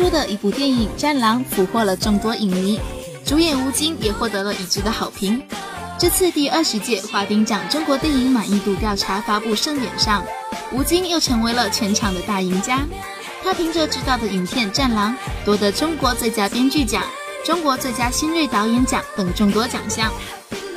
[0.00, 2.80] 出的一部电影《战狼》俘获了众多影迷，
[3.22, 5.42] 主演吴京也获得了一致的好评。
[5.98, 10.24] 这次第二十届华鼎奖中国电影满意度调查发布盛典上，
[10.72, 12.80] 吴京又成为了全场的大赢家。
[13.44, 15.12] 他凭着执导的影片《战狼》
[15.44, 17.02] 夺得中国最佳编剧奖、
[17.44, 20.10] 中国最佳新锐导演奖等众多奖项。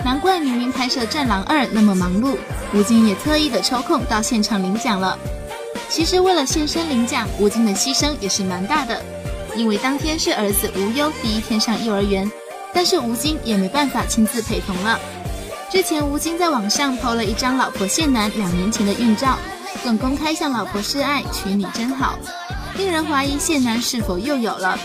[0.03, 2.35] 难怪明明拍摄《战狼二》那么忙碌，
[2.73, 5.17] 吴京也特意的抽空到现场领奖了。
[5.93, 8.99] 其实为了现身领奖，吴京的牺牲也是蛮大的。
[9.55, 12.29] 因为当天是儿子吴优第一天上幼儿园，
[12.73, 14.99] 但是吴京也没办法亲自陪同了。
[15.69, 19.37] 之前吴京在网上 PO 了一张老婆谢楠两年前的孕照，
[19.83, 22.17] 更公开向老婆示爱，娶你真好，
[22.75, 24.79] 令人怀疑谢楠是否又有了。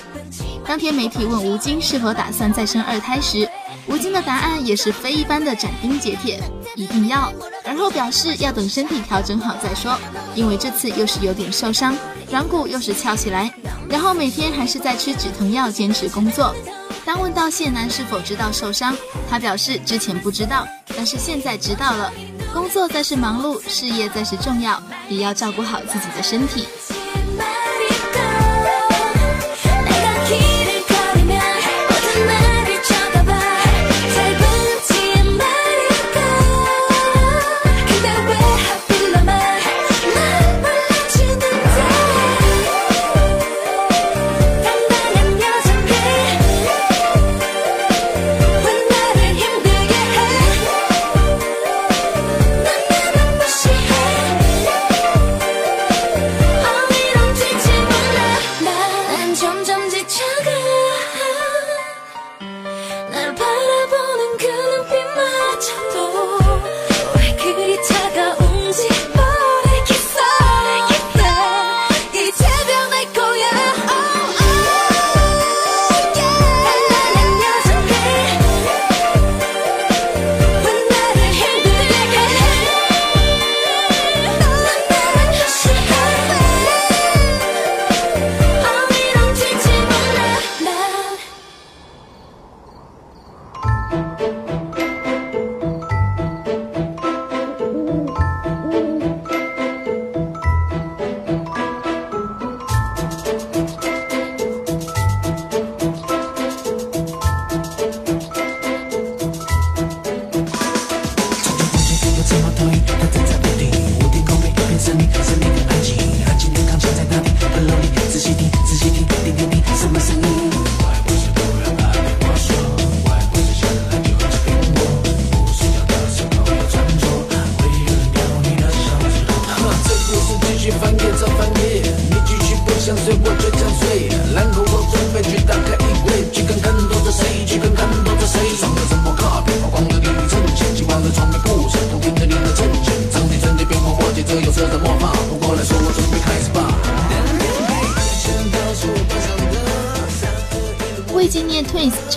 [0.66, 3.48] 当天媒体问吴京是否打算再生二胎时，
[3.88, 6.40] 吴京的答案也是非一般的斩钉截铁，
[6.76, 7.32] 一定要。
[7.64, 9.98] 而后表示要等身体调整好再说，
[10.34, 11.96] 因为这次又是有点受伤，
[12.30, 13.52] 软骨又是翘起来，
[13.88, 16.54] 然后每天还是在吃止疼药坚持工作。
[17.04, 18.94] 当问到谢楠是否知道受伤，
[19.30, 22.12] 他表示之前不知道，但是现在知道了。
[22.52, 26.66] 工作再是忙碌，事业再是重要，也要照顾好自己的身体。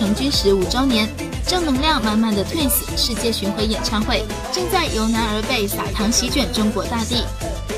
[0.02, 1.08] 成军十五周年，
[1.46, 7.24] 正能量满满的 Twins 世界巡回演唱会正在由南而北撒糖席卷中国大地。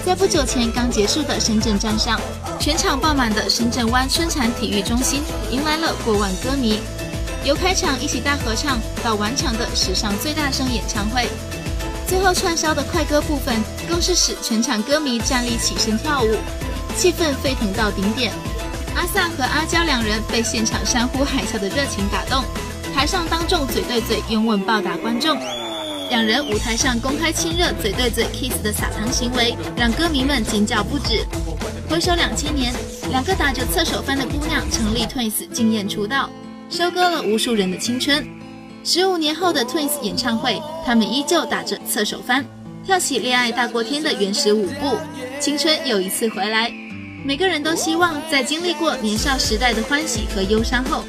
[0.06, 2.18] 在不久前刚结束的深圳站上，
[2.58, 5.20] 全场爆满的深圳湾春蚕体育中心
[5.50, 6.80] 迎来了过万歌迷。
[7.44, 11.28] 由开场一起大合唱到完场的史上最大声演唱会，
[12.08, 13.54] 最后串烧的快歌部分
[13.86, 16.34] 更是使全场歌迷站立起身跳舞，
[16.96, 18.32] 气氛沸腾到顶点。
[18.94, 22.44] 阿萨和阿娇两人被现场山呼海啸的热情打动，
[22.94, 25.36] 台上当众嘴对嘴拥吻暴打观众，
[26.10, 31.24] 两人舞台上公开亲热嘴对嘴 kiss 的撒糖行为让歌迷们尖叫不止。
[31.88, 32.72] 回首两千年，
[33.10, 36.30] 两个打着侧手翻的姑娘成立 Twins 惊艳出道，
[36.70, 38.26] 收割了无数人的青春。
[38.84, 42.44] 十五年后的 Twins 演唱会，他们依旧打着侧手翻，
[42.84, 44.96] 跳起恋爱大过天的原始舞步，
[45.40, 46.83] 青春又一次回来。
[47.26, 51.02] 每个人都希望在经历过年少时代的欢喜和忧伤后，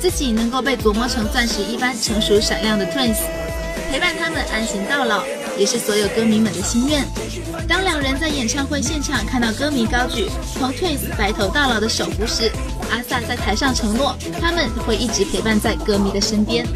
[0.00, 3.18] 自己能够被琢磨成钻石一般成熟闪亮的 Twins，
[3.88, 5.22] 陪伴他们安心到老，
[5.56, 7.04] 也是所有歌迷们的心愿。
[7.68, 10.28] 当两人在演唱会现场看到歌迷高举
[10.58, 12.50] 同 Twins 白头到老的手幅时，
[12.90, 16.66] 阿萨在台上承诺他们会一直陪伴在歌迷的身边。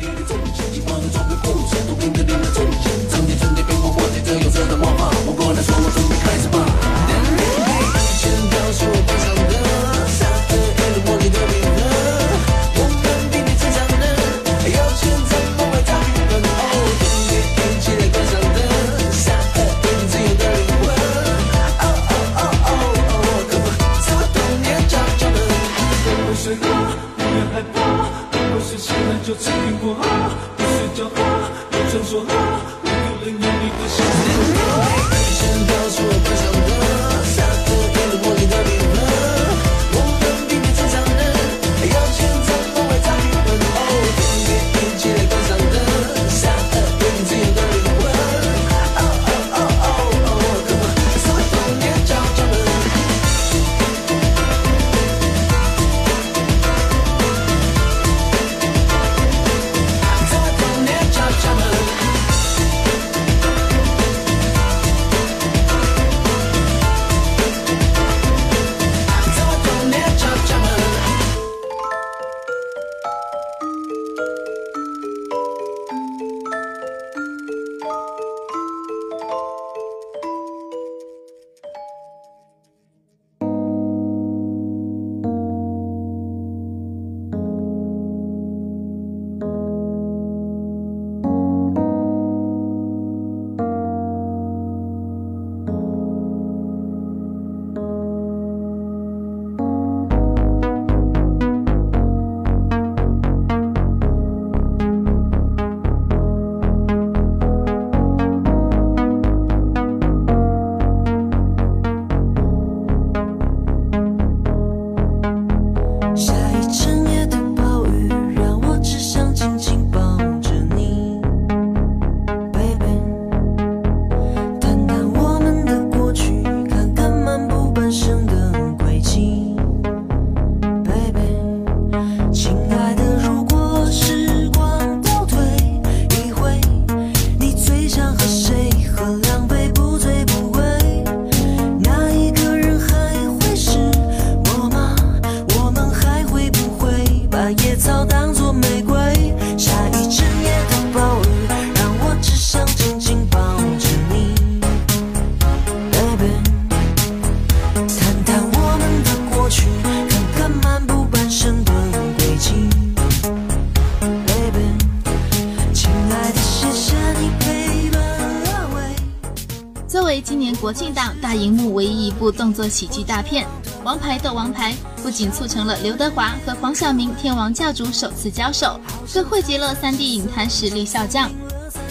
[172.56, 173.44] 作喜剧大片
[173.84, 174.72] 《王牌斗王牌》，
[175.02, 178.80] 不仅促成了刘德华和黄晓明天王教主首次交手，
[179.12, 181.30] 更汇集了三 D 影坛实力笑将。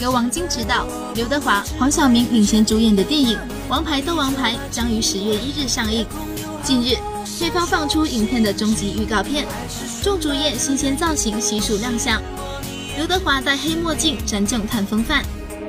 [0.02, 3.38] 由王晶执导，刘德华、黄晓明领衔主演的电影
[3.70, 6.04] 《王牌斗王牌》将于十月一日上映。
[6.64, 6.98] 近日，
[7.38, 9.46] 片方放出影片的终极预告片，
[10.02, 12.20] 众主演新鲜造型悉数亮相。
[12.98, 15.24] 刘德华戴黑墨镜，展正探风范。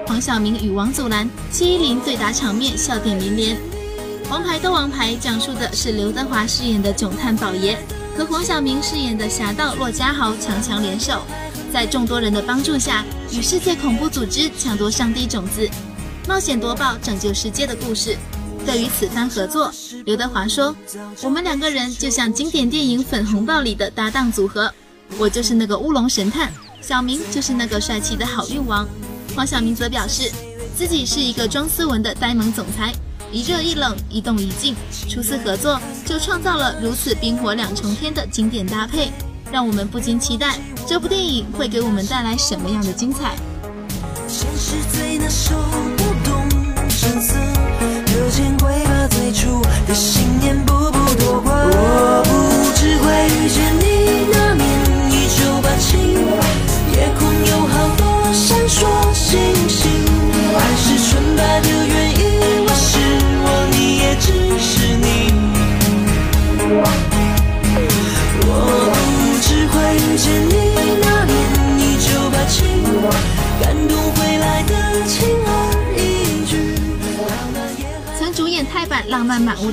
[0.06, 3.75] 黄晓明与王祖蓝、谢依霖对打场面笑点连连。
[4.28, 7.78] 王牌的王牌讲述的是刘德华饰演的囧探宝爷
[8.16, 11.22] 和黄晓明饰演的侠盗骆家豪强强联手，
[11.72, 15.68] 在众多人的帮助下与世界恐怖组织抢夺上帝种子，
[16.26, 18.16] 冒险夺宝拯救世界的故事。
[18.64, 19.72] 对于此番合作，
[20.06, 20.74] 刘德华说
[21.22, 24.72] ：“我们两个人就像经典电影《粉红豹》里的搭档组合，
[25.18, 28.88] 我就是那个乌龙神探，小明就是那个帅气的好运王。”
[29.36, 30.32] 黄晓明则表示，
[30.76, 32.92] 自己是一个装斯文的呆萌总裁，
[33.32, 34.74] 一热一冷，一动一静。
[35.08, 39.10] 初次合作就创造了如此冰火两重天的经典搭配，
[39.52, 43.36] 让我们不禁期待这部电影会给我们带来什么样的精彩。
[44.28, 45.54] 现实最难受，
[45.96, 46.48] 不懂
[46.88, 47.34] 声色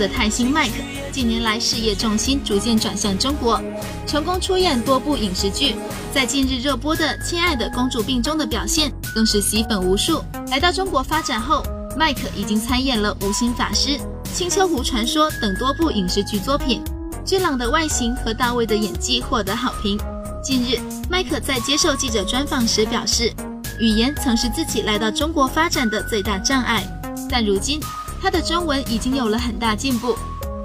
[0.03, 0.73] 的泰星麦克，
[1.13, 3.61] 近年来事业重心逐渐转向中国，
[4.05, 5.77] 成功出演多部影视剧。
[6.13, 10.21] 在近日热播的《亲爱的公主病》中的表现更是吸粉无数。
[10.49, 11.63] 来到中国发展后，
[11.97, 13.89] 麦克已经参演了《无心法师》
[14.33, 16.83] 《青丘狐传说》等多部影视剧作品。
[17.23, 19.97] 俊朗的外形和到位的演技获得好评。
[20.43, 20.77] 近日，
[21.09, 23.31] 麦克在接受记者专访时表示，
[23.79, 26.85] 语言曾是自己来到中国发展的最大障碍，
[27.29, 27.79] 但如今
[28.23, 30.15] 他的中文已经有了很大进步，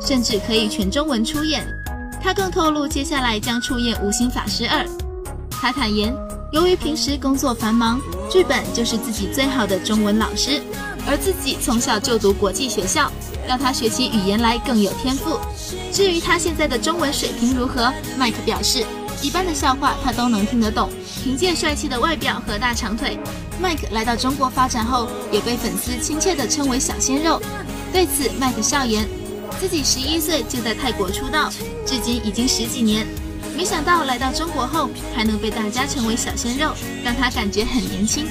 [0.01, 1.67] 甚至可以全中文出演。
[2.23, 4.85] 他更透露，接下来将出演《无心法师二》。
[5.51, 6.15] 他坦言，
[6.53, 8.01] 由于平时工作繁忙，
[8.31, 10.63] 剧本就是自己最好的中文老师，
[11.05, 13.11] 而自己从小就读国际学校，
[13.45, 15.37] 让他学起语言来更有天赋。
[15.93, 18.85] 至于他现在的中文水平如何，麦克表示，
[19.21, 20.89] 一般的笑话他都能听得懂。
[21.25, 23.19] 凭借帅气的外表和大长腿
[23.63, 27.41] ，Mike 来到中国发展后，也被粉丝亲切地称为“小鲜肉”。
[27.93, 29.09] 对此，Mike 笑言，
[29.61, 31.51] 自己十一岁就在泰国出道，
[31.87, 33.07] 至今已经十几年，
[33.57, 36.73] 没想到来到中国后还能被大家称为“小鲜肉”，
[37.05, 38.27] 让他感觉很年轻。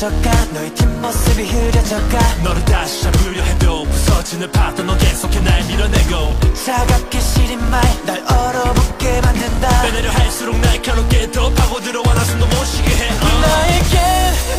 [0.00, 2.18] 흐려져가 너의 뒷모습이 흐려져가.
[2.42, 6.54] 너를 다시 잡으려 해도 부서지는 파도 너 계속해 날 밀어내고.
[6.54, 9.82] 차갑게 시린 말 날 얼어붙게 만든다.
[9.82, 13.08] 빼내려 할수록 날카롭게 더 파고들어와 나 숨도 못 쉬게 해.
[13.10, 13.40] uh.
[13.42, 14.49] 나에게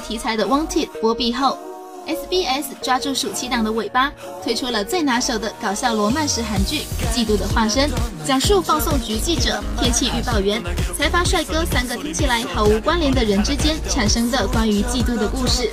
[0.00, 1.58] 题材的《Wanted》播毕后
[2.06, 4.12] ，SBS 抓住暑期档的尾巴，
[4.42, 6.82] 推出了最拿手的搞笑罗曼史韩剧
[7.14, 7.88] 《嫉妒的化身》，
[8.26, 10.62] 讲述放送局记者、天气预报员、
[10.98, 15.70] 财阀帅哥三个听起来毫无关联的人之间产生的关于嫉妒的故事。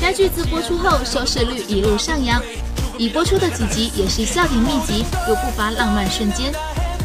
[0.00, 2.40] 该剧自播出后收视率一路上扬，
[2.98, 6.52] 已播出的几集也是笑点密集，又不乏浪漫瞬间。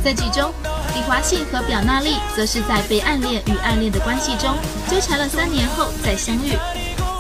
[0.04, 0.54] 在剧中，
[0.96, 4.56] 李华信和表娜丽则是在被暗恋与暗恋的关系中
[4.90, 6.58] 纠缠了三年后再相遇，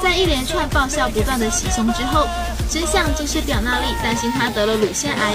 [0.02, 2.26] 在一连串爆笑不断的喜凶之后，
[2.72, 5.34] 真相竟是表娜丽担心他得了乳腺癌。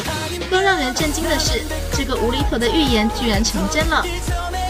[0.51, 4.03] 更让人震惊的是，这个无厘头的预言居然成真了。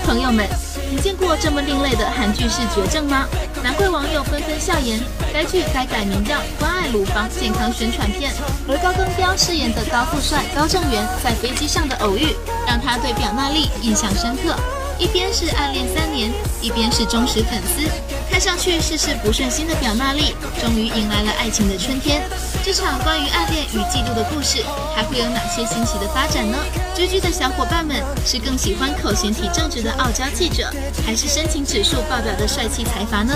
[0.05, 0.45] 朋友们，
[0.91, 3.25] 你见过这么另类的韩剧视觉症吗？
[3.63, 4.99] 难怪网友纷纷笑言，
[5.33, 8.33] 该剧该改名叫《关爱乳房健康宣传片》。
[8.69, 12.35] 而高登彪饰演的高富帅高正元在飞机上的偶遇，
[12.67, 14.57] 让他对表娜丽印象深刻。
[15.01, 16.31] 一边是暗恋三年，
[16.61, 17.89] 一边是忠实粉丝，
[18.31, 22.21] 看上去事事不顺心的表娜丽，终于迎来了爱情的春天。
[22.63, 24.63] 这场关于暗恋与嫉妒的故事，
[24.95, 26.59] 还会有哪些新奇的发展呢？
[26.95, 30.71] 追剧的小伙伴们是更喜欢口嫌体正直的傲娇记者，
[31.07, 33.33] 还是深情指数爆表的帅气财阀呢？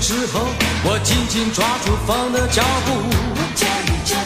[0.00, 0.46] 之后
[0.84, 2.92] 我紧紧抓住风的脚步
[3.34, 3.40] 我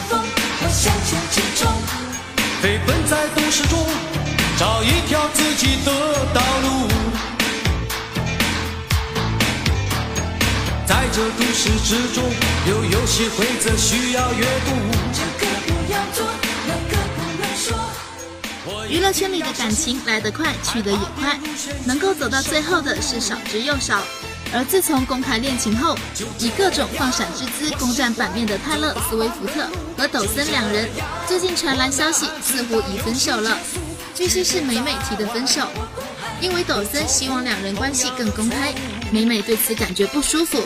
[0.07, 0.19] 风
[0.61, 1.71] 我向前冲
[2.61, 3.79] 飞奔在都市中
[4.57, 5.91] 找一条自己的
[6.33, 6.87] 道路
[10.85, 12.23] 在这都市之中
[12.67, 14.71] 有游戏规则需要阅读
[15.11, 16.25] 这个不要做
[16.67, 21.39] 那个不要说娱乐圈里的感情来得快去得也快
[21.85, 24.01] 能够走到最后的是少之又少。
[24.53, 25.97] 而自从公开恋情后，
[26.39, 29.67] 以各种放闪之姿攻占版面的泰勒·斯威夫特
[29.97, 30.87] 和抖森两人，
[31.27, 33.57] 最近传来消息，似乎已分手了。
[34.13, 35.67] 据悉是美美提的分手，
[36.39, 38.71] 因为抖森希望两人关系更公开，
[39.11, 40.61] 美美对此感觉不舒服，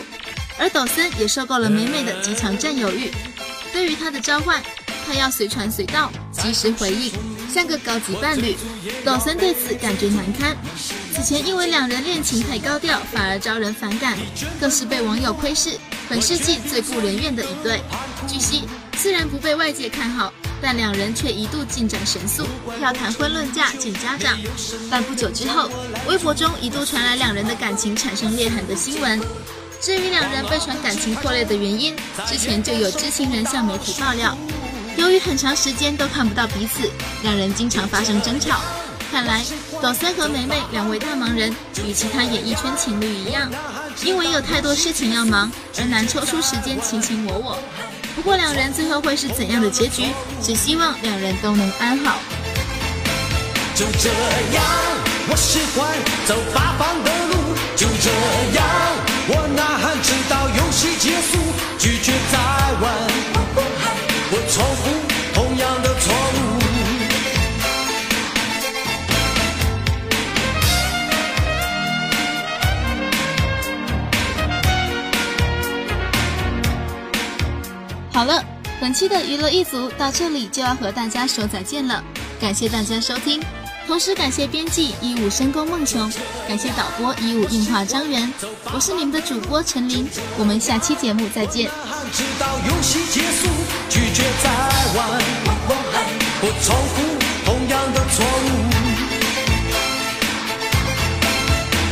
[0.59, 3.09] 而抖森也受够了美美的极强占有欲，
[3.71, 4.61] 对于他的召唤，
[5.07, 7.13] 他要随传随到，及时回应，
[7.53, 8.57] 像个高级伴侣。
[9.05, 10.57] 抖森对此感觉难堪。
[11.17, 14.15] 此前因为两人恋情太高调，反而招人反感，
[14.61, 15.71] 更是被网友窥视
[16.07, 17.81] 本世纪最不人怨的一对。
[18.27, 20.31] 据悉，虽然不被外界看好，
[20.61, 22.45] 但两人却一度进展神速，
[22.79, 24.37] 要谈婚论嫁见家长。
[24.91, 25.71] 但不久之后，
[26.07, 29.19] 微博中一度传来两人的感情产生裂痕的新闻。
[29.81, 31.95] 至于两人被传感情破裂的原因，
[32.27, 34.37] 之前就有知情人向媒体爆料，
[34.97, 36.87] 由于很长时间都看不到彼此，
[37.23, 38.61] 两人经常发生争吵。
[39.11, 39.43] 看来，
[39.81, 43.49] 抖森和梅梅两位大忙人与其他演艺圈情侣一样，
[44.03, 47.59] 因为有太多事情要忙，而难抽出时间卿卿我我。
[48.15, 50.07] 不过，两人最后会是怎样的结局？
[50.41, 52.17] 只希望两人都能安好。
[53.75, 54.09] 就这
[54.53, 54.63] 样，
[55.29, 55.87] 我喜欢
[56.25, 57.37] 走八方的路。
[57.75, 58.09] 就这
[58.57, 58.65] 样，
[59.29, 61.37] 我呐喊直到游戏结束，
[61.77, 62.37] 拒绝再
[62.81, 62.91] 玩。
[64.29, 64.96] 我重复
[78.17, 78.43] 好了，
[78.81, 82.03] 本期的娱乐一族到这里就要和大家说再见了，
[82.41, 83.39] 感谢大家收听，
[83.85, 86.11] 同时感谢编辑一五深宫梦琼，
[86.47, 88.33] 感谢导播一五硬化张元，
[88.73, 91.69] 我是你们的主播陈琳，我们下期节目再见。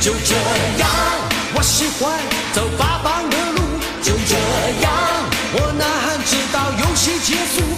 [0.01, 0.35] 就这
[0.79, 0.89] 样，
[1.53, 2.19] 我喜欢
[2.51, 2.94] 走八
[7.05, 7.74] 结束，